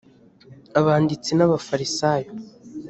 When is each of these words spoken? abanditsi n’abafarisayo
abanditsi 0.79 1.31
n’abafarisayo 1.35 2.29